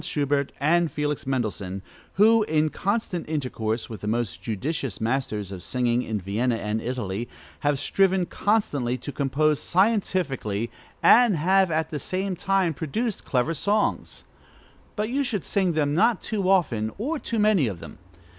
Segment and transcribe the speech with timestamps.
[0.03, 0.89] Schubert and
[1.27, 6.81] Mendelssohn, who, in constant intercourse with the most judicious masters of singing in Vienna and
[6.81, 10.71] Italy, have striven constantly to compose scientifically,
[11.03, 14.23] and have at the same time produced clever songs;
[14.95, 17.99] but you should sing them not too often, or too many of them.